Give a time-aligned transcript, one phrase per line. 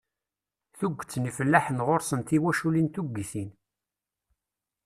[0.77, 3.51] Tuget n yifellaḥen ɣur-sen tiwaculin tuggitin.